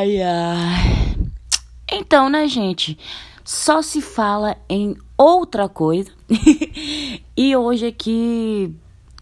[0.00, 1.14] Ai, ai.
[1.92, 2.96] Então, né, gente?
[3.44, 6.10] Só se fala em outra coisa.
[7.36, 8.74] e hoje aqui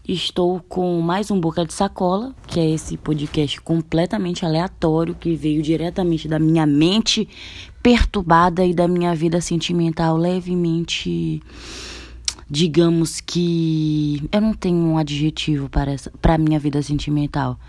[0.07, 5.61] estou com mais um Boca de Sacola, que é esse podcast completamente aleatório que veio
[5.61, 7.27] diretamente da minha mente
[7.83, 11.43] perturbada e da minha vida sentimental levemente
[12.49, 17.59] digamos que eu não tenho um adjetivo para essa para minha vida sentimental.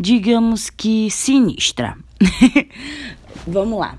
[0.00, 1.96] Digamos que sinistra.
[3.46, 3.98] Vamos lá.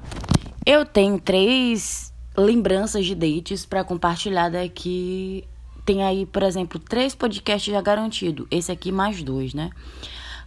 [0.66, 5.44] Eu tenho três lembranças de dates para compartilhar daqui.
[5.84, 8.48] Tem aí, por exemplo, três podcasts já garantido.
[8.50, 9.72] Esse aqui mais dois, né?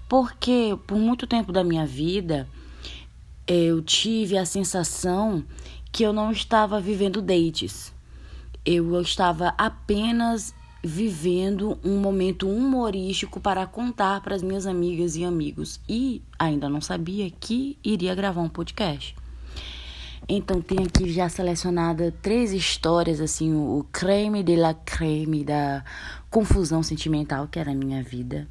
[0.08, 2.48] Porque por muito tempo da minha vida
[3.46, 5.44] eu tive a sensação
[5.90, 7.92] que eu não estava vivendo dates
[8.64, 15.80] eu estava apenas vivendo um momento humorístico para contar para as minhas amigas e amigos
[15.88, 19.14] e ainda não sabia que iria gravar um podcast.
[20.28, 25.84] Então tenho aqui já selecionada três histórias assim, o creme de la creme da
[26.30, 28.48] confusão sentimental que era a minha vida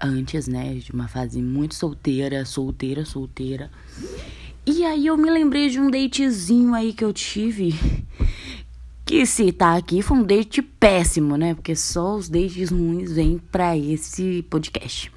[0.00, 3.70] antes, né, de uma fase muito solteira, solteira, solteira.
[4.64, 7.74] E aí eu me lembrei de um datezinho aí que eu tive
[9.08, 11.54] que se tá aqui foi um date péssimo, né?
[11.54, 15.10] Porque só os dates ruins vêm para esse podcast.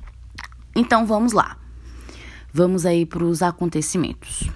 [0.73, 1.57] Então vamos lá.
[2.53, 4.49] Vamos aí para os acontecimentos.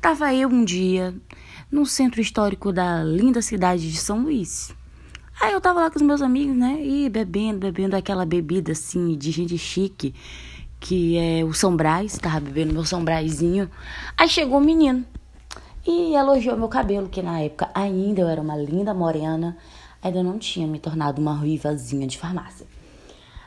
[0.00, 1.12] Tava eu um dia
[1.68, 4.72] no centro histórico da linda cidade de São Luís.
[5.40, 6.80] Aí eu tava lá com os meus amigos, né?
[6.80, 10.14] E bebendo, bebendo aquela bebida assim de gente chique,
[10.78, 13.68] que é o São Brás, tava bebendo meu São Brazinho.
[14.16, 15.04] Aí chegou um menino
[15.86, 19.56] e elogiou meu cabelo, que na época ainda eu era uma linda morena,
[20.02, 22.66] ainda não tinha me tornado uma ruivazinha de farmácia.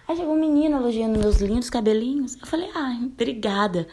[0.08, 2.36] Aí chegou um menino elogiando meus lindos cabelinhos.
[2.40, 3.88] Eu falei, ah, obrigada.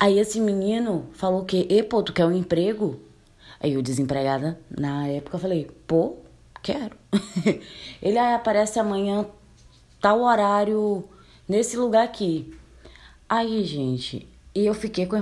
[0.00, 2.98] Aí esse menino falou que, e pô, tu quer um emprego?
[3.60, 6.16] Aí eu, desempregada, na época, eu falei, pô,
[6.62, 6.96] quero.
[8.00, 9.26] Ele aí aparece amanhã,
[10.00, 11.04] tal horário,
[11.46, 12.54] nesse lugar aqui.
[13.28, 15.16] Aí, gente, e eu fiquei com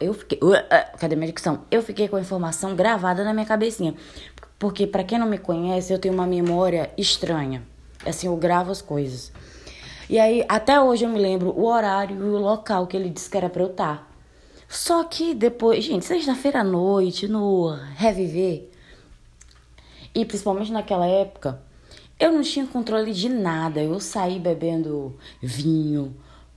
[0.00, 1.64] eu fiquei, uh, uh, cadê minha dicção?
[1.70, 3.94] Eu fiquei com a informação gravada na minha cabecinha.
[4.58, 7.62] Porque para quem não me conhece, eu tenho uma memória estranha.
[8.04, 9.32] Assim, eu gravo as coisas.
[10.08, 13.28] E aí, até hoje eu me lembro o horário e o local que ele disse
[13.28, 13.98] que era para eu estar.
[13.98, 14.06] Tá.
[14.68, 18.68] Só que depois, gente, sexta-feira à noite, no Reviver,
[20.14, 21.60] e principalmente naquela época,
[22.18, 23.82] eu não tinha controle de nada.
[23.82, 26.16] Eu saí bebendo vinho,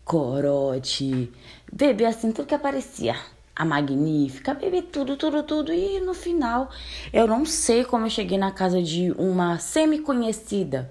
[0.09, 1.31] corote,
[1.71, 3.15] beber assim tudo que aparecia.
[3.55, 5.71] A magnífica, beber tudo, tudo, tudo.
[5.71, 6.71] E no final,
[7.13, 10.89] eu não sei como eu cheguei na casa de uma semi-conhecida.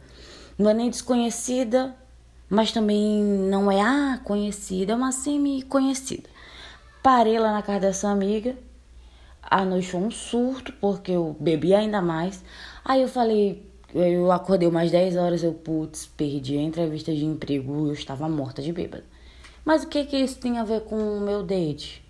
[0.57, 1.97] Não é nem desconhecida,
[2.49, 6.29] mas também não é a conhecida, é uma semi-conhecida.
[7.03, 8.57] Parei lá na casa dessa amiga.
[9.43, 12.45] A noite foi um surto, porque eu bebi ainda mais.
[12.85, 17.87] Aí eu falei, eu acordei umas 10 horas, eu, putz, perdi a entrevista de emprego,
[17.87, 19.05] eu estava morta de bêbada.
[19.65, 22.05] Mas o que que isso tem a ver com o meu date?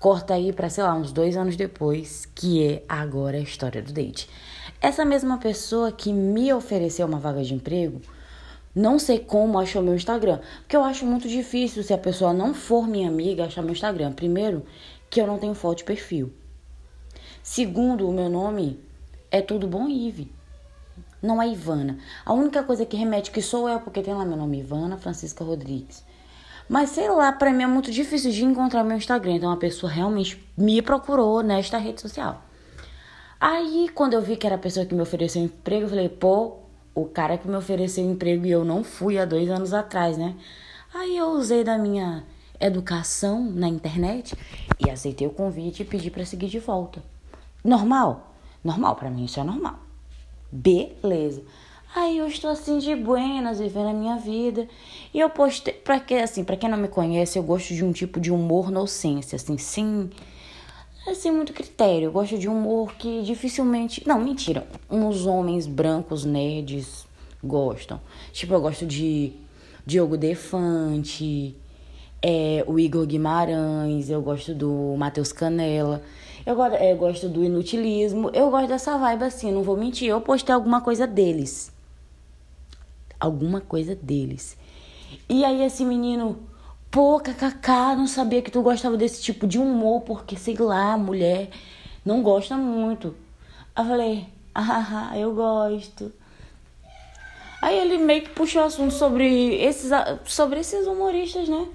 [0.00, 3.92] Corta aí para, sei lá, uns dois anos depois, que é agora a história do
[3.92, 4.28] date.
[4.80, 8.00] Essa mesma pessoa que me ofereceu uma vaga de emprego,
[8.74, 10.40] não sei como achou meu Instagram.
[10.62, 14.12] Porque eu acho muito difícil se a pessoa não for minha amiga achar meu Instagram.
[14.12, 14.64] Primeiro,
[15.08, 16.32] que eu não tenho foto de perfil.
[17.44, 18.80] Segundo, o meu nome
[19.30, 20.41] é tudo bom Ive
[21.22, 21.98] não é Ivana.
[22.26, 25.44] A única coisa que remete que sou eu, porque tem lá meu nome Ivana Francisca
[25.44, 26.04] Rodrigues.
[26.68, 29.34] Mas sei lá, para mim é muito difícil de encontrar meu Instagram.
[29.34, 32.42] Então a pessoa realmente me procurou nesta rede social.
[33.40, 36.58] Aí, quando eu vi que era a pessoa que me ofereceu emprego, eu falei, pô,
[36.94, 40.36] o cara que me ofereceu emprego e eu não fui há dois anos atrás, né?
[40.94, 42.24] Aí eu usei da minha
[42.60, 44.36] educação na internet
[44.78, 47.02] e aceitei o convite e pedi para seguir de volta.
[47.64, 48.34] Normal?
[48.62, 49.80] Normal, para mim isso é normal.
[50.52, 51.42] Beleza.
[51.94, 54.68] Aí eu estou assim de buenas, vivendo a minha vida.
[55.12, 57.92] E eu postei, para que assim, para quem não me conhece, eu gosto de um
[57.92, 60.10] tipo de humor nonsense, assim, sem
[61.06, 62.06] assim muito critério.
[62.06, 67.06] Eu gosto de humor que dificilmente, não, mentira, uns homens brancos nerds
[67.42, 68.00] gostam.
[68.32, 69.32] Tipo, eu gosto de
[69.84, 71.56] Diogo Defante,
[72.22, 76.02] é, o Igor Guimarães, eu gosto do Matheus Canela.
[76.44, 80.08] Eu, eu gosto do inutilismo, eu gosto dessa vibe assim, não vou mentir.
[80.08, 81.72] Eu postei alguma coisa deles.
[83.20, 84.56] Alguma coisa deles.
[85.28, 86.38] E aí esse menino,
[86.90, 91.50] pô, kkk, não sabia que tu gostava desse tipo de humor, porque sei lá, mulher
[92.04, 93.14] não gosta muito.
[93.76, 96.12] Eu falei, ah, eu gosto.
[97.62, 99.90] Aí ele meio que puxou assunto sobre esses,
[100.24, 101.68] sobre esses humoristas, né?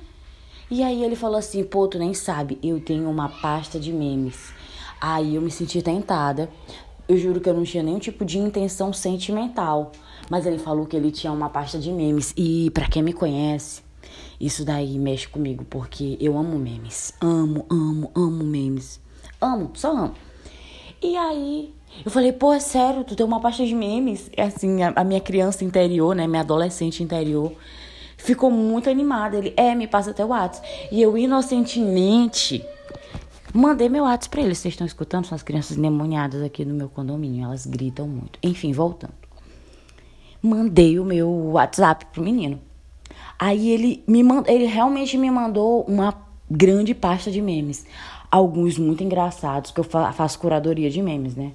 [0.70, 4.52] E aí ele falou assim: pô, tu nem sabe, eu tenho uma pasta de memes.
[5.00, 6.50] Aí eu me senti tentada.
[7.08, 9.92] Eu juro que eu não tinha nenhum tipo de intenção sentimental.
[10.30, 12.34] Mas ele falou que ele tinha uma pasta de memes.
[12.36, 13.82] E para quem me conhece,
[14.40, 17.14] isso daí mexe comigo, porque eu amo memes.
[17.22, 19.00] Amo, amo, amo memes.
[19.40, 20.16] Amo, só amo.
[21.02, 21.74] E aí,
[22.04, 24.30] eu falei, pô, é sério, tu tem uma pasta de memes?
[24.36, 27.54] É assim, a, a minha criança interior, né, minha adolescente interior,
[28.18, 29.38] ficou muito animada.
[29.38, 30.68] Ele, é, me passa até o WhatsApp.
[30.92, 32.66] E eu, inocentemente,
[33.54, 34.56] mandei meu WhatsApp pra ele.
[34.56, 35.26] Vocês estão escutando?
[35.26, 37.46] São as crianças endemoniadas aqui no meu condomínio.
[37.46, 38.40] Elas gritam muito.
[38.44, 39.14] Enfim, voltando.
[40.42, 42.60] Mandei o meu WhatsApp pro menino.
[43.40, 46.14] Aí ele me mandou, ele realmente me mandou uma
[46.50, 47.86] grande pasta de memes.
[48.32, 51.54] Alguns muito engraçados, que eu faço curadoria de memes, né?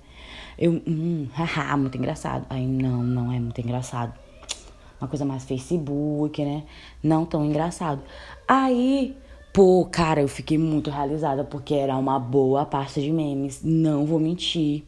[0.59, 2.47] Eu, hum, haha, muito engraçado.
[2.49, 4.13] Aí, não, não é muito engraçado.
[5.01, 6.63] Uma coisa mais Facebook, né?
[7.03, 8.01] Não tão engraçado.
[8.47, 9.17] Aí,
[9.53, 13.61] pô, cara, eu fiquei muito realizada porque era uma boa pasta de memes.
[13.63, 14.85] Não vou mentir.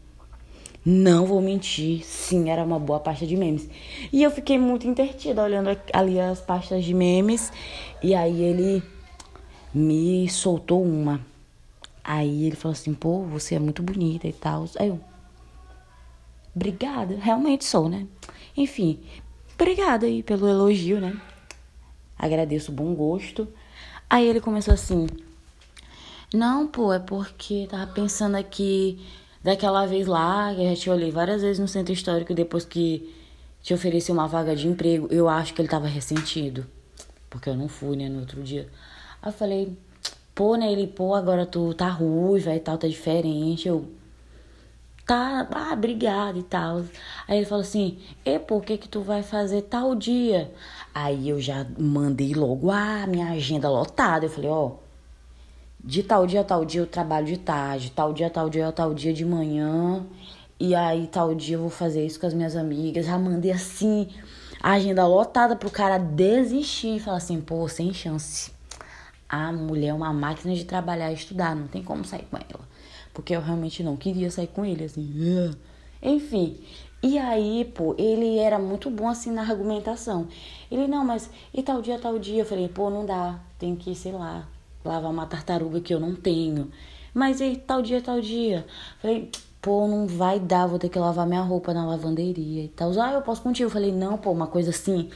[0.85, 3.69] Não vou mentir, sim, era uma boa pasta de memes.
[4.13, 7.51] E eu fiquei muito intertida olhando ali as pastas de memes.
[8.03, 8.83] E aí ele
[9.73, 11.21] me soltou uma.
[12.03, 14.67] Aí ele falou assim: pô, você é muito bonita e tal.
[14.79, 15.01] Aí eu,
[16.55, 18.07] obrigada, realmente sou, né?
[18.55, 19.01] Enfim,
[19.55, 21.19] obrigada aí pelo elogio, né?
[22.19, 23.49] Agradeço o bom gosto.
[24.09, 25.06] Aí ele começou assim:
[26.33, 28.99] não, pô, é porque tava pensando aqui
[29.43, 33.15] daquela vez lá, que eu já te olhei várias vezes no centro histórico depois que
[33.62, 36.67] te ofereci uma vaga de emprego, eu acho que ele tava ressentido.
[37.31, 38.69] Porque eu não fui, né, no outro dia.
[39.23, 39.77] Aí eu falei,
[40.35, 43.67] pô, né, ele, pô, agora tu tá ruiva e tal, tá diferente.
[43.67, 43.89] Eu,
[45.06, 46.85] tá, ah, obrigado e tal.
[47.29, 50.53] Aí ele falou assim, e o que que tu vai fazer tal dia?
[50.95, 54.27] Aí eu já mandei logo, ah, minha agenda lotada.
[54.27, 54.73] Eu falei, ó, oh,
[55.83, 58.95] de tal dia a tal dia eu trabalho de tarde, tal dia tal dia tal
[58.95, 60.05] dia de manhã,
[60.59, 63.06] e aí tal dia eu vou fazer isso com as minhas amigas.
[63.06, 64.09] Já mandei assim
[64.62, 68.51] a agenda lotada pro cara desistir e falar assim, pô, sem chance.
[69.29, 72.74] A mulher é uma máquina de trabalhar e estudar, não tem como sair com ela.
[73.15, 75.09] Porque eu realmente não queria sair com ele, assim.
[76.03, 76.59] Enfim.
[77.03, 80.27] E aí, pô, ele era muito bom assim na argumentação.
[80.71, 82.43] Ele, não, mas e tal dia, tal dia?
[82.43, 84.49] Eu falei, pô, não dá, tem que, sei lá,
[84.85, 86.71] lavar uma tartaruga que eu não tenho.
[87.13, 88.67] Mas e tal dia, tal dia?
[89.01, 89.31] Falei,
[89.65, 92.93] pô, não vai dar, vou ter que lavar minha roupa na lavanderia e tal.
[93.01, 93.71] Ah, eu posso contigo.
[93.71, 95.09] Falei, não, pô, uma coisa assim,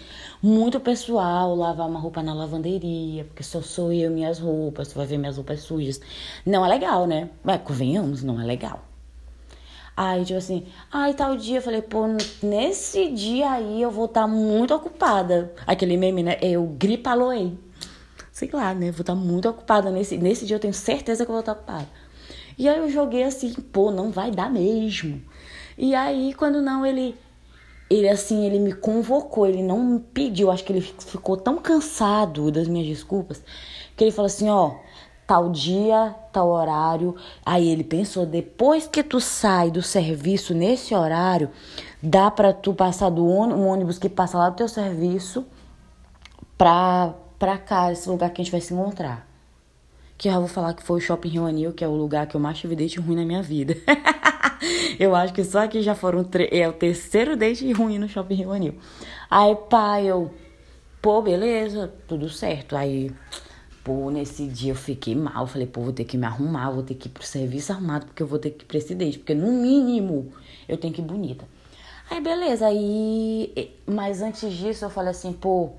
[0.43, 5.07] muito pessoal, lavar uma roupa na lavanderia, porque só sou eu minhas roupas, tu vai
[5.07, 6.01] ver minhas roupas sujas.
[6.47, 7.29] Não é legal, né?
[7.45, 8.81] Mas convenhamos, não é legal.
[9.95, 12.07] Aí, tipo assim, ai, tal dia, eu falei, pô,
[12.43, 15.53] nesse dia aí eu vou estar tá muito ocupada.
[15.67, 16.39] Aquele meme, né?
[16.41, 17.59] Eu gripaloei
[18.33, 18.93] sei lá, né?
[18.93, 21.89] Vou estar muito ocupada nesse, nesse dia, eu tenho certeza que eu vou estar ocupada.
[22.59, 25.23] E aí eu joguei assim, pô, não vai dar mesmo.
[25.77, 27.15] E aí, quando não, ele,
[27.89, 32.51] ele assim, ele me convocou, ele não me pediu, acho que ele ficou tão cansado
[32.51, 33.41] das minhas desculpas,
[33.97, 34.75] que ele falou assim, ó,
[35.25, 37.15] tal dia, tal horário.
[37.47, 41.51] Aí ele pensou, depois que tu sai do serviço nesse horário,
[42.03, 45.47] dá para tu passar do ônibus, um ônibus que passa lá do teu serviço
[46.57, 49.28] pra pra cá, esse lugar que a gente vai se encontrar.
[50.19, 52.27] Que eu já vou falar que foi o Shopping Rio Anil, que é o lugar
[52.27, 53.77] que eu mais tive date ruim na minha vida.
[54.99, 58.53] eu acho que só aqui já foram é o terceiro date ruim no Shopping Rio
[58.53, 58.75] Anil.
[59.31, 60.35] Aí, pai, eu,
[61.01, 62.77] pô, beleza, tudo certo.
[62.77, 63.13] Aí,
[63.85, 65.47] pô, nesse dia eu fiquei mal.
[65.47, 68.23] Falei, pô, vou ter que me arrumar, vou ter que ir pro serviço arrumado, porque
[68.23, 69.19] eu vou ter que ir pra esse date.
[69.19, 70.33] Porque no mínimo
[70.69, 71.45] eu tenho que ir bonita.
[72.11, 73.73] Aí, beleza, aí.
[73.87, 75.75] Mas antes disso eu falei assim, pô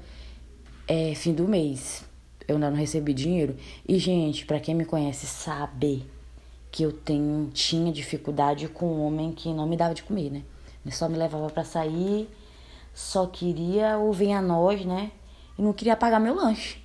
[0.90, 2.04] é fim do mês.
[2.50, 3.56] Eu ainda não recebi dinheiro.
[3.88, 6.03] E, gente, para quem me conhece sabe
[6.72, 10.41] que eu tenho, tinha dificuldade com um homem que não me dava de comer, né?
[10.84, 12.27] Ele só me levava para sair,
[12.91, 15.12] só queria o venha nós, né?
[15.60, 16.82] E não queria pagar meu lanche.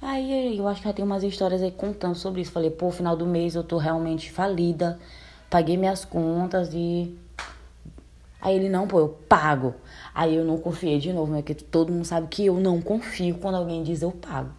[0.00, 2.52] Aí eu acho que já tem umas histórias aí contando sobre isso.
[2.52, 5.00] Falei, pô, final do mês eu tô realmente falida.
[5.50, 7.12] Paguei minhas contas e.
[8.40, 9.74] Aí ele, não, pô, eu pago.
[10.14, 11.42] Aí eu não confiei de novo, né?
[11.42, 14.50] Porque todo mundo sabe que eu não confio quando alguém diz eu pago.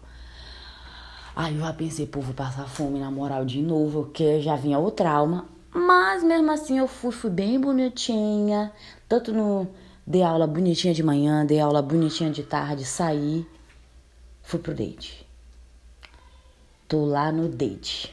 [1.34, 4.78] Aí eu já pensei, pô, vou passar fome na moral de novo, porque já vinha
[4.78, 5.46] o trauma.
[5.72, 8.72] Mas mesmo assim eu fui, fui bem bonitinha.
[9.08, 9.68] Tanto no.
[10.06, 13.46] Dei aula bonitinha de manhã, dei aula bonitinha de tarde, saí.
[14.42, 15.26] Fui pro date.
[16.88, 18.12] Tô lá no date.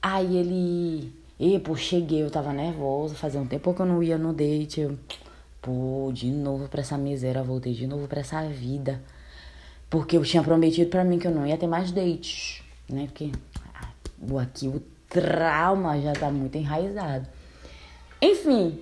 [0.00, 1.12] Aí ele.
[1.38, 4.80] E, pô, cheguei, eu tava nervosa, fazia um tempo que eu não ia no date.
[4.80, 4.98] Eu
[5.62, 9.00] Pô, de novo pra essa miséria, voltei de novo pra essa vida.
[9.92, 13.04] Porque eu tinha prometido para mim que eu não ia ter mais dates, né?
[13.08, 13.30] Porque
[13.74, 17.28] ah, aqui o trauma já tá muito enraizado.
[18.22, 18.80] Enfim,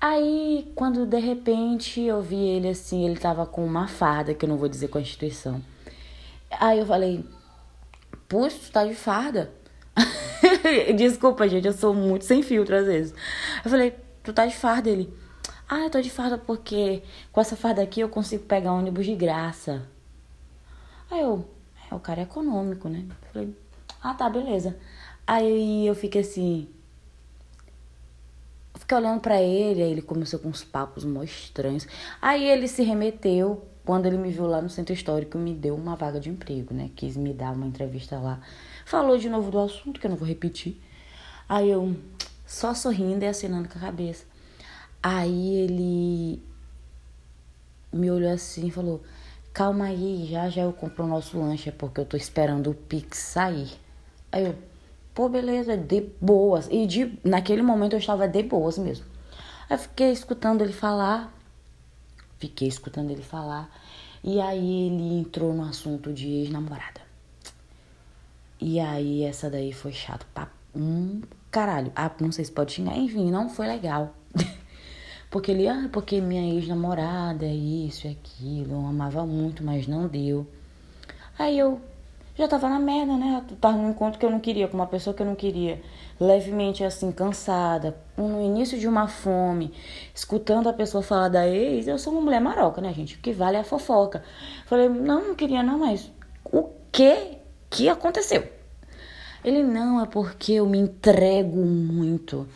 [0.00, 4.48] aí quando de repente eu vi ele assim, ele tava com uma farda, que eu
[4.48, 5.60] não vou dizer Constituição.
[6.60, 7.24] Aí eu falei,
[8.28, 9.50] putz, tu tá de farda?
[10.96, 13.12] Desculpa, gente, eu sou muito sem filtro às vezes.
[13.64, 13.92] Eu falei,
[14.22, 14.88] tu tá de farda?
[14.88, 15.12] Ele,
[15.68, 17.02] ah, eu tô de farda porque
[17.32, 19.92] com essa farda aqui eu consigo pegar ônibus de graça.
[21.14, 21.48] Aí eu,
[21.88, 23.06] é, o cara é econômico, né?
[23.08, 23.56] Eu falei,
[24.02, 24.76] ah, tá, beleza.
[25.24, 26.68] Aí eu fiquei assim.
[28.74, 31.86] fiquei olhando para ele, aí ele começou com uns papos mó estranhos.
[32.20, 35.94] Aí ele se remeteu, quando ele me viu lá no centro histórico, me deu uma
[35.94, 36.90] vaga de emprego, né?
[36.96, 38.40] Quis me dar uma entrevista lá.
[38.84, 40.82] Falou de novo do assunto, que eu não vou repetir.
[41.48, 41.96] Aí eu,
[42.44, 44.24] só sorrindo e acenando com a cabeça.
[45.00, 46.42] Aí ele
[47.92, 49.00] me olhou assim e falou:
[49.54, 53.18] Calma aí, já já eu compro o nosso lanche, porque eu tô esperando o Pix
[53.18, 53.70] sair.
[54.32, 54.58] Aí eu,
[55.14, 56.66] pô, beleza, de boas.
[56.72, 59.06] E de, naquele momento eu estava de boas mesmo.
[59.70, 61.32] Aí fiquei escutando ele falar.
[62.36, 63.70] Fiquei escutando ele falar.
[64.24, 67.00] E aí ele entrou no assunto de ex-namorada.
[68.60, 71.92] E aí essa daí foi chato pra um caralho.
[71.94, 72.96] Ah, não sei se pode xingar.
[72.96, 74.12] Enfim, não foi legal.
[75.34, 80.06] porque ele, ah, porque minha ex-namorada, é isso e aquilo, eu amava muito, mas não
[80.06, 80.46] deu.
[81.36, 81.80] Aí eu
[82.36, 83.42] já tava na merda, né?
[83.50, 85.82] Eu tava num encontro que eu não queria, com uma pessoa que eu não queria.
[86.20, 89.74] Levemente assim, cansada, no início de uma fome,
[90.14, 93.16] escutando a pessoa falar da ex, eu sou uma mulher maroca, né, gente?
[93.16, 94.22] O que vale é a fofoca.
[94.66, 96.12] Falei, não, não queria não, mas
[96.44, 97.38] o que
[97.68, 98.46] que aconteceu?
[99.44, 102.46] Ele, não, é porque eu me entrego muito.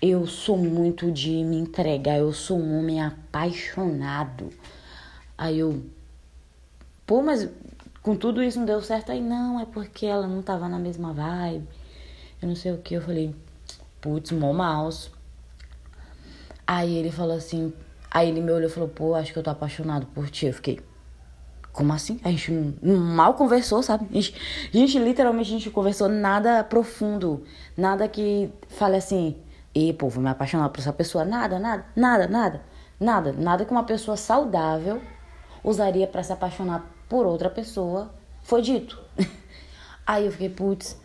[0.00, 4.50] Eu sou muito de me entregar, eu sou um homem apaixonado.
[5.36, 5.82] Aí eu,
[7.04, 7.48] pô, mas
[8.02, 9.12] com tudo isso não deu certo.
[9.12, 11.68] Aí, não, é porque ela não tava na mesma vibe.
[12.40, 12.94] Eu não sei o que.
[12.94, 13.34] Eu falei,
[14.00, 15.10] putz, mó mouse.
[16.66, 17.72] Aí ele falou assim.
[18.10, 20.46] Aí ele me olhou e falou, pô, acho que eu tô apaixonado por ti.
[20.46, 20.80] Eu fiquei,
[21.72, 22.18] como assim?
[22.24, 22.50] A gente
[22.82, 24.06] mal conversou, sabe?
[24.10, 24.34] A gente,
[24.72, 27.44] a gente literalmente, a gente conversou nada profundo.
[27.76, 29.36] Nada que fale assim,
[29.74, 31.24] e pô, vou me apaixonar por essa pessoa.
[31.24, 32.62] Nada, nada, nada, nada.
[33.00, 35.00] Nada, nada que uma pessoa saudável
[35.62, 38.10] usaria para se apaixonar por outra pessoa,
[38.42, 38.98] foi dito.
[40.06, 40.98] Aí eu fiquei, putz.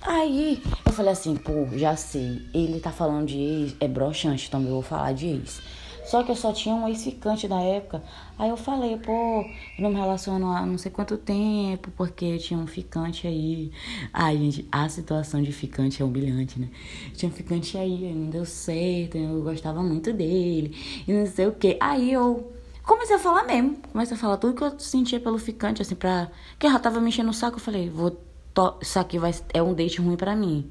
[0.00, 4.62] Aí eu falei assim, pô, já sei, ele tá falando de ex, é broxante, então
[4.62, 5.60] eu vou falar de ex.
[6.08, 8.02] Só que eu só tinha um ex-ficante da época.
[8.38, 12.58] Aí eu falei, pô, eu não me relaciono há não sei quanto tempo, porque tinha
[12.58, 13.70] um ficante aí.
[14.10, 16.70] Ai, gente, a situação de ficante é humilhante, né?
[17.14, 20.74] Tinha um ficante aí, não deu certo, eu gostava muito dele,
[21.06, 21.76] e não sei o quê.
[21.78, 23.76] Aí eu comecei a falar mesmo.
[23.92, 26.30] Comecei a falar tudo que eu sentia pelo ficante, assim, pra.
[26.58, 27.58] Que ela tava me enchendo o saco.
[27.58, 28.18] Eu falei, vou.
[28.54, 28.78] To...
[28.80, 29.34] Isso aqui vai...
[29.52, 30.70] é um date ruim pra mim.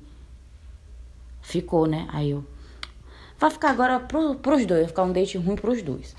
[1.44, 2.08] Ficou, né?
[2.12, 2.44] Aí eu.
[3.39, 6.15] Vai ficar agora pro, pros dois, vai ficar um date ruim pros dois.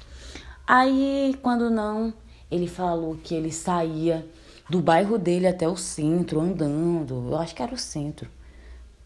[0.67, 2.13] Aí, quando não,
[2.51, 4.25] ele falou que ele saía
[4.69, 7.29] do bairro dele até o centro, andando.
[7.31, 8.29] Eu acho que era o centro.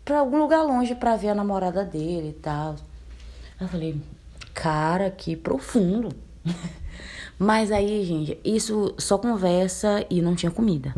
[0.04, 2.76] Pra algum lugar longe pra ver a namorada dele e tal.
[3.60, 4.00] Eu falei,
[4.52, 6.10] cara, que profundo.
[7.38, 10.94] Mas aí, gente, isso só conversa e não tinha comida.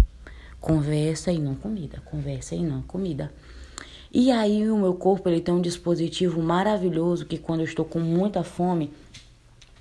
[0.60, 2.00] Conversa e não comida.
[2.06, 3.32] Conversa e não comida.
[4.16, 7.98] E aí o meu corpo ele tem um dispositivo maravilhoso que quando eu estou com
[7.98, 8.92] muita fome,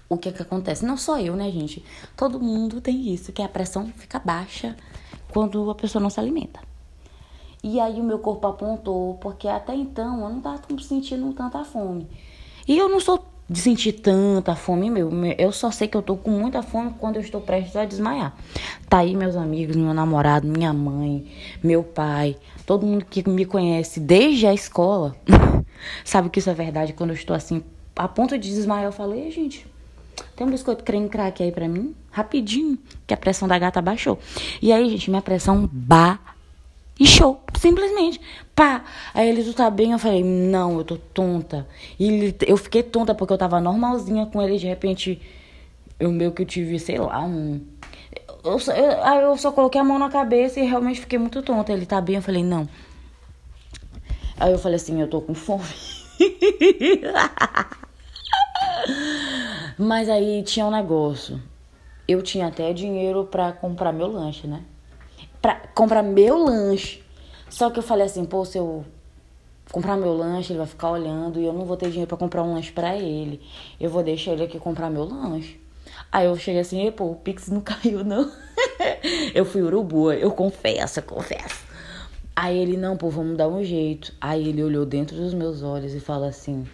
[0.09, 0.83] o que é que acontece?
[0.83, 1.85] Não só eu, né, gente?
[2.17, 4.75] Todo mundo tem isso, que a pressão fica baixa
[5.31, 6.59] quando a pessoa não se alimenta.
[7.63, 12.07] E aí o meu corpo apontou, porque até então eu não estava sentindo tanta fome.
[12.67, 15.11] E eu não sou de sentir tanta fome meu.
[15.37, 18.35] Eu só sei que eu tô com muita fome quando eu estou prestes a desmaiar.
[18.89, 21.31] Tá aí meus amigos, meu namorado, minha mãe,
[21.63, 22.35] meu pai,
[22.65, 25.15] todo mundo que me conhece desde a escola,
[26.03, 26.93] sabe que isso é verdade.
[26.93, 27.63] Quando eu estou assim,
[27.95, 29.67] a ponto de desmaiar, eu falei, gente,
[30.35, 31.95] tem um biscoito creme crack aí pra mim?
[32.11, 34.19] Rapidinho, que a pressão da gata baixou.
[34.61, 36.33] E aí, gente, minha pressão baixou
[36.99, 38.21] e show, simplesmente.
[38.55, 38.83] Pá.
[39.13, 39.91] Aí ele, tu tá bem?
[39.91, 41.67] Eu falei, não, eu tô tonta.
[41.99, 44.57] E ele, eu fiquei tonta porque eu tava normalzinha com ele.
[44.57, 45.21] De repente,
[45.99, 47.61] eu meio que eu tive, sei lá, um.
[48.43, 51.73] Eu, eu, aí eu só coloquei a mão na cabeça e realmente fiquei muito tonta.
[51.73, 52.17] Ele tá bem?
[52.17, 52.67] Eu falei, não.
[54.39, 55.63] Aí eu falei assim, eu tô com fome.
[59.77, 61.41] Mas aí tinha um negócio.
[62.07, 64.63] Eu tinha até dinheiro para comprar meu lanche, né?
[65.43, 67.03] Pra comprar meu lanche.
[67.49, 68.85] Só que eu falei assim, pô, se eu
[69.69, 72.43] comprar meu lanche, ele vai ficar olhando e eu não vou ter dinheiro para comprar
[72.43, 73.41] um lanche para ele.
[73.77, 75.59] Eu vou deixar ele aqui comprar meu lanche.
[76.09, 78.31] Aí eu cheguei assim, pô, o Pix não caiu, não.
[79.35, 81.61] eu fui urubu, eu confesso, eu confesso.
[82.33, 84.13] Aí ele, não, pô, vamos dar um jeito.
[84.21, 86.65] Aí ele olhou dentro dos meus olhos e falou assim: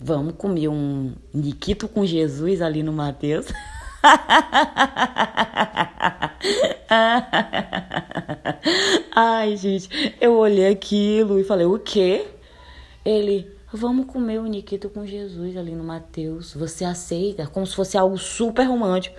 [0.00, 3.46] Vamos comer um Niquito com Jesus ali no Mateus.
[9.16, 12.26] Ai, gente, eu olhei aquilo e falei: O quê?
[13.04, 16.52] Ele, vamos comer o Niquito com Jesus ali no Mateus.
[16.54, 17.46] Você aceita?
[17.46, 19.16] Como se fosse algo super romântico.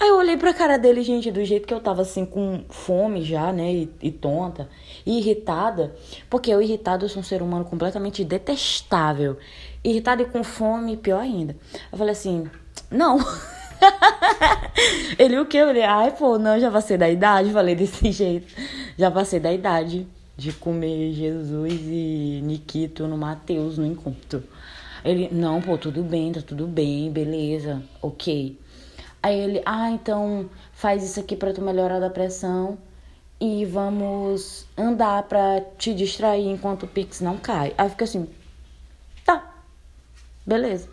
[0.00, 3.24] Aí eu olhei pra cara dele, gente, do jeito que eu tava assim, com fome
[3.24, 3.72] já, né?
[3.72, 4.68] E, e tonta,
[5.04, 5.92] e irritada.
[6.30, 9.36] Porque eu, irritado, eu sou um ser humano completamente detestável.
[9.82, 11.56] Irritado e com fome, pior ainda.
[11.90, 12.48] Eu falei assim:
[12.90, 13.18] não.
[15.18, 15.56] ele o que?
[15.56, 17.52] Eu falei: ai, pô, não, já passei da idade.
[17.52, 18.52] Falei desse jeito.
[18.96, 20.06] Já passei da idade
[20.36, 24.42] de comer Jesus e Nikito no Mateus no encontro.
[25.04, 28.58] Ele: não, pô, tudo bem, tá tudo bem, beleza, ok.
[29.22, 32.78] Aí ele, ah, então faz isso aqui para tu melhorar da pressão
[33.40, 37.74] e vamos andar para te distrair enquanto o Pix não cai.
[37.76, 38.28] Aí fica assim,
[39.24, 39.54] tá,
[40.46, 40.88] beleza.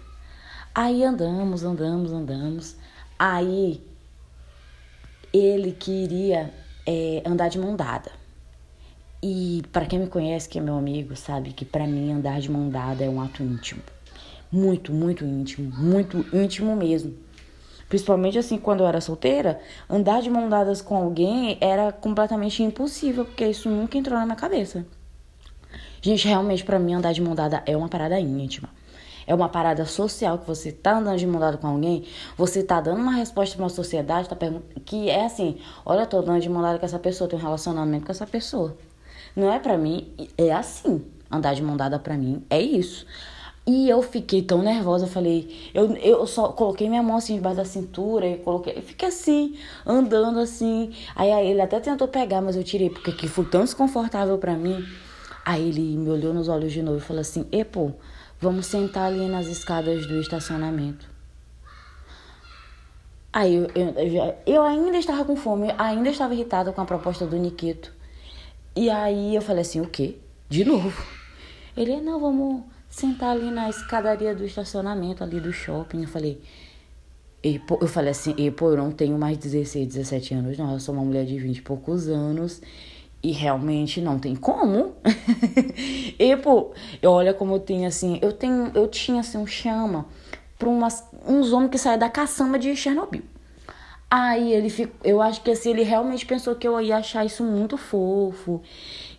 [0.77, 2.75] Aí andamos, andamos, andamos.
[3.17, 3.81] Aí
[5.31, 6.53] ele queria
[6.85, 8.11] é, andar de mão dada.
[9.23, 12.51] E para quem me conhece, que é meu amigo, sabe que para mim andar de
[12.51, 13.81] mão dada é um ato íntimo.
[14.51, 17.15] Muito, muito íntimo, muito íntimo mesmo.
[17.87, 23.23] Principalmente assim, quando eu era solteira, andar de mão dadas com alguém era completamente impossível,
[23.23, 24.85] porque isso nunca entrou na minha cabeça.
[26.01, 28.69] Gente, realmente para mim andar de mão dada é uma parada íntima.
[29.27, 32.05] É uma parada social que você tá andando de mão dada com alguém,
[32.37, 34.37] você tá dando uma resposta pra uma sociedade, tá
[34.85, 38.05] que é assim, olha, tô andando de mão dada com essa pessoa, tenho um relacionamento
[38.05, 38.77] com essa pessoa.
[39.35, 41.03] Não é para mim, é assim.
[41.29, 43.05] Andar de mão dada pra mim é isso.
[43.67, 47.57] E eu fiquei tão nervosa, eu falei, eu, eu só coloquei minha mão assim debaixo
[47.57, 50.93] da cintura e coloquei, fiquei assim, andando assim.
[51.15, 54.53] Aí, aí ele até tentou pegar, mas eu tirei, porque aqui foi tão desconfortável para
[54.53, 54.85] mim.
[55.43, 57.91] Aí ele me olhou nos olhos de novo e falou assim: E pô,
[58.39, 61.09] vamos sentar ali nas escadas do estacionamento.
[63.31, 67.35] Aí eu, eu, eu ainda estava com fome, ainda estava irritada com a proposta do
[67.35, 67.91] Nikito.
[68.75, 70.17] E aí eu falei assim: O quê?
[70.47, 71.03] De novo?
[71.75, 76.03] Ele, não, vamos sentar ali na escadaria do estacionamento ali do shopping.
[76.03, 76.41] Eu falei,
[77.43, 80.71] e, pô, eu falei assim, e, pô, eu não tenho mais 16, 17 anos, não.
[80.73, 82.61] Eu sou uma mulher de 20 e poucos anos.
[83.25, 84.93] E realmente não tem como.
[86.19, 88.19] e, pô, olha como eu tenho assim.
[88.21, 90.05] Eu tenho, eu tinha assim um chama
[90.63, 93.23] umas, uns homens que saem da caçamba de Chernobyl.
[94.11, 94.95] Aí ele ficou.
[95.03, 98.61] Eu acho que assim, ele realmente pensou que eu ia achar isso muito fofo.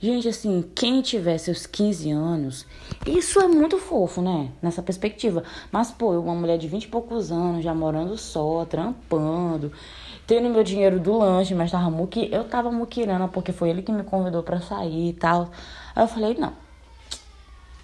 [0.01, 2.65] Gente, assim, quem tiver seus 15 anos,
[3.05, 4.53] isso é muito fofo, né?
[4.63, 5.43] Nessa perspectiva.
[5.73, 9.73] Mas, pô, eu, uma mulher de 20 e poucos anos, já morando só, trampando,
[10.27, 12.29] tendo meu dinheiro do lanche, mas tava muqui...
[12.33, 15.51] eu tava muquirana porque foi ele que me convidou para sair e tal.
[15.95, 16.53] Aí eu falei, não.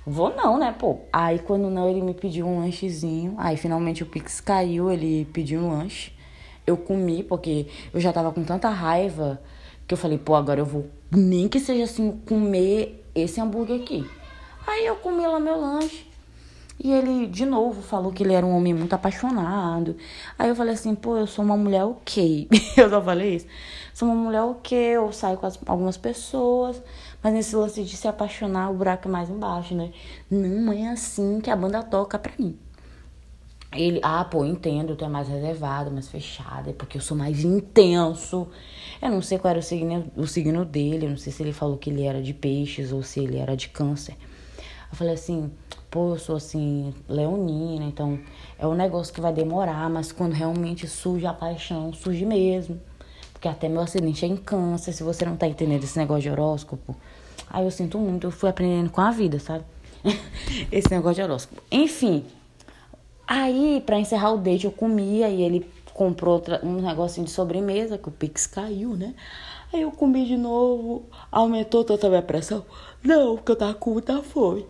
[0.05, 0.99] Vou não, né, pô?
[1.13, 3.35] Aí quando não, ele me pediu um lanchezinho.
[3.39, 6.13] Aí finalmente o Pix caiu, ele pediu um lanche.
[6.67, 9.41] Eu comi, porque eu já tava com tanta raiva
[9.87, 14.09] que eu falei, pô, agora eu vou, nem que seja assim, comer esse hambúrguer aqui.
[14.67, 16.12] Aí eu comi lá meu lanche.
[16.85, 19.97] E ele, de novo, falou que ele era um homem muito apaixonado.
[20.37, 22.49] Aí eu falei assim, pô, eu sou uma mulher ok.
[22.77, 23.47] eu só falei isso.
[23.95, 26.83] Sou uma mulher ok, eu saio com as, algumas pessoas.
[27.23, 29.93] Mas nesse lance de se apaixonar, o buraco é mais embaixo, né?
[30.29, 32.59] Não é assim que a banda toca pra mim.
[33.73, 37.45] Ele, ah, pô, entendo, tu é mais reservado, mais fechado, é porque eu sou mais
[37.45, 38.49] intenso.
[39.01, 41.53] Eu não sei qual era o signo, o signo dele, eu não sei se ele
[41.53, 44.17] falou que ele era de peixes ou se ele era de câncer.
[44.91, 45.51] Eu falei assim,
[45.93, 48.19] pô, eu sou assim, leonina, então
[48.59, 52.81] é um negócio que vai demorar, mas quando realmente surge a paixão, surge mesmo.
[53.33, 56.31] Porque até meu acidente é em câncer, se você não tá entendendo esse negócio de
[56.31, 56.97] horóscopo.
[57.51, 59.65] Aí eu sinto muito, eu fui aprendendo com a vida, sabe?
[60.73, 61.63] esse negócio de horóscopo.
[61.71, 62.25] Enfim,
[63.27, 67.97] Aí, para encerrar o date, eu comia e ele comprou outra, um negocinho de sobremesa,
[67.97, 69.15] que o Pix caiu, né?
[69.73, 72.63] Aí eu comi de novo, aumentou toda a minha pressão.
[73.03, 74.67] Não, porque eu tava com muita fome.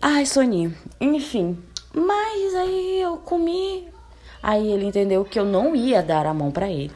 [0.00, 0.74] Ai, soninho.
[1.00, 1.58] Enfim,
[1.92, 3.88] mas aí eu comi.
[4.40, 6.92] Aí ele entendeu que eu não ia dar a mão para ele.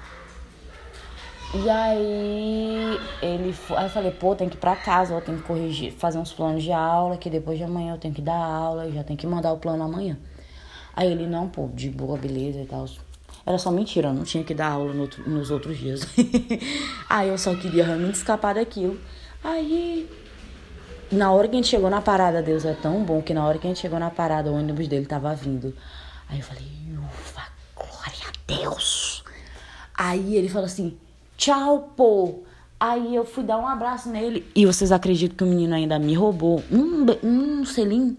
[1.55, 5.45] E aí ele aí eu falei, pô, tem que ir pra casa, eu tenho que
[5.45, 8.89] corrigir, fazer uns planos de aula, que depois de amanhã eu tenho que dar aula,
[8.89, 10.17] e já tenho que mandar o plano amanhã.
[10.95, 12.87] Aí ele, não, pô, de boa, beleza e tal.
[13.45, 16.07] Era só mentira, eu não tinha que dar aula no nos outros dias.
[17.11, 18.99] aí eu só queria realmente escapar daquilo.
[19.43, 20.09] Aí,
[21.13, 23.59] na hora que a gente chegou na parada, Deus é tão bom que na hora
[23.59, 25.75] que a gente chegou na parada, o ônibus dele tava vindo.
[26.29, 26.65] Aí eu falei,
[26.99, 27.53] ufa,
[28.47, 29.25] Deus!
[29.95, 30.97] Aí ele falou assim:
[31.37, 32.43] tchau, pô.
[32.79, 34.45] Aí eu fui dar um abraço nele.
[34.57, 38.17] E vocês acreditam que o menino ainda me roubou um, um selinho?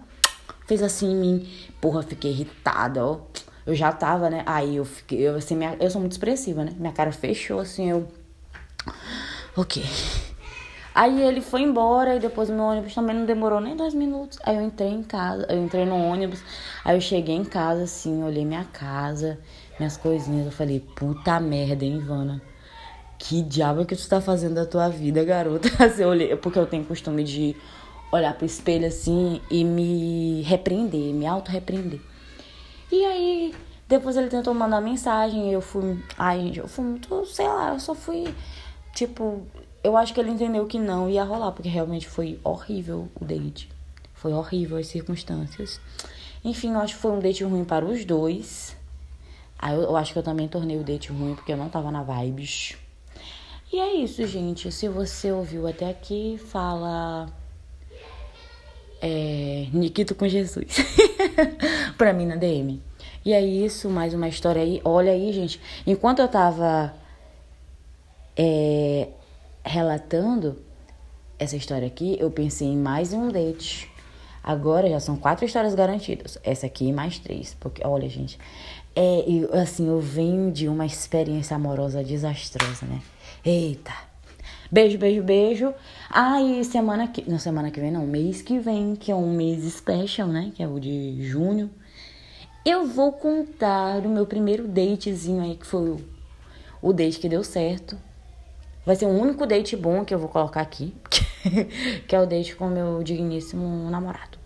[0.65, 1.49] Fez assim em mim.
[1.82, 3.19] Porra, fiquei irritada, ó.
[3.65, 4.43] Eu já tava, né?
[4.45, 5.19] Aí eu fiquei.
[5.19, 6.73] Eu, assim, minha, eu sou muito expressiva, né?
[6.77, 8.08] Minha cara fechou assim, eu.
[9.56, 9.84] Ok.
[10.93, 14.38] Aí ele foi embora e depois meu ônibus também não demorou nem dois minutos.
[14.43, 16.43] Aí eu entrei em casa, eu entrei no ônibus,
[16.86, 19.39] aí eu cheguei em casa assim, olhei minha casa,
[19.79, 22.41] minhas coisinhas, eu falei, puta merda, hein, Ivana?
[23.17, 25.69] Que diabo que tu tá fazendo da tua vida, garota?
[25.84, 27.56] Assim, eu olhei, porque eu tenho costume de
[28.12, 31.99] olhar pro espelho assim e me repreender, me auto-repreender.
[32.91, 33.56] E aí,
[33.88, 35.97] depois ele tentou mandar mensagem, eu fui.
[36.17, 38.34] Ai, gente, eu fui muito, sei lá, eu só fui.
[38.93, 39.41] Tipo,
[39.84, 43.69] eu acho que ele entendeu que não ia rolar, porque realmente foi horrível o date.
[44.13, 45.82] Foi horrível as circunstâncias.
[46.43, 48.78] Enfim, eu acho que foi um date ruim para os dois.
[49.60, 51.91] Aí eu, eu acho que eu também tornei o date ruim porque eu não tava
[51.91, 52.78] na vibes.
[53.72, 54.72] E é isso, gente.
[54.72, 57.28] Se você ouviu até aqui, fala.
[59.02, 59.67] É.
[59.74, 60.78] Nikito com Jesus.
[61.98, 62.82] pra mim na DM.
[63.26, 64.82] E é isso, mais uma história aí.
[64.86, 65.60] Olha aí, gente.
[65.86, 66.93] Enquanto eu tava.
[68.38, 69.10] É,
[69.63, 70.62] relatando
[71.39, 73.89] essa história aqui, eu pensei em mais um date.
[74.43, 76.38] Agora já são quatro histórias garantidas.
[76.43, 77.56] Essa aqui mais três.
[77.60, 78.38] Porque, olha, gente,
[78.95, 83.02] é, eu, assim, eu venho de uma experiência amorosa desastrosa, né?
[83.45, 83.93] Eita!
[84.71, 85.73] Beijo, beijo, beijo.
[86.10, 87.30] Ah, e semana que.
[87.30, 88.06] Não, semana que vem, não.
[88.06, 90.52] Mês que vem, que é um mês special, né?
[90.56, 91.69] Que é o de junho.
[92.65, 96.02] Eu vou contar o meu primeiro datezinho aí, que foi o,
[96.82, 97.97] o date que deu certo.
[98.86, 100.93] Vai ser o único date bom que eu vou colocar aqui,
[102.08, 104.38] que é o date com meu digníssimo namorado.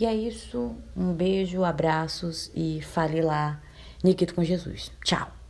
[0.00, 0.74] E é isso.
[0.96, 3.60] Um beijo, abraços e fale lá.
[4.02, 4.90] Nikito com Jesus.
[5.04, 5.41] Tchau.